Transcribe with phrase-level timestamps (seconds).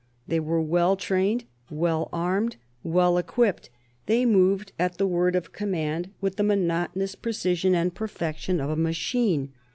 [0.27, 3.69] They were well trained, well armed, well equipped.
[4.07, 8.75] They moved at the word of command with the monotonous precision and perfection of a
[8.75, 9.53] machine.